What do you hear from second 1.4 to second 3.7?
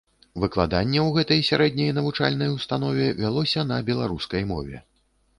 сярэдняй навучальнай установе вялося